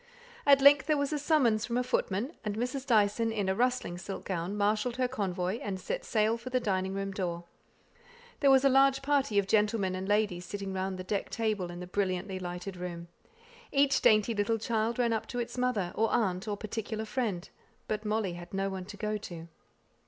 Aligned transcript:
At 0.47 0.61
length 0.61 0.87
there 0.87 0.97
was 0.97 1.13
a 1.13 1.19
summons 1.19 1.63
from 1.63 1.77
a 1.77 1.83
footman, 1.83 2.33
and 2.43 2.55
Mrs. 2.57 2.87
Dyson, 2.87 3.31
in 3.31 3.47
a 3.47 3.53
rustling 3.53 3.99
silk 3.99 4.25
gown, 4.25 4.57
marshalled 4.57 4.95
her 4.97 5.07
convoy, 5.07 5.59
and 5.59 5.79
set 5.79 6.03
sail 6.03 6.37
for 6.39 6.49
the 6.49 6.59
dining 6.59 6.95
room 6.95 7.11
door. 7.11 7.43
There 8.39 8.49
was 8.49 8.65
a 8.65 8.67
large 8.69 9.03
party 9.03 9.37
of 9.37 9.45
gentlemen 9.45 9.93
and 9.93 10.07
ladies 10.07 10.43
sitting 10.43 10.73
round 10.73 10.97
the 10.97 11.03
decked 11.03 11.33
table, 11.33 11.69
in 11.69 11.81
the 11.81 11.85
brilliantly 11.85 12.39
lighted 12.39 12.77
room. 12.77 13.09
Each 13.71 14.01
dainty 14.01 14.33
little 14.33 14.57
child 14.57 14.97
ran 14.97 15.13
up 15.13 15.27
to 15.27 15.39
its 15.39 15.55
mother, 15.55 15.91
or 15.93 16.09
aunt, 16.09 16.47
or 16.47 16.57
particular 16.57 17.05
friend; 17.05 17.47
but 17.87 18.03
Molly 18.03 18.33
had 18.33 18.55
no 18.55 18.71
one 18.71 18.85
to 18.85 18.97
go 18.97 19.17
to. 19.17 19.49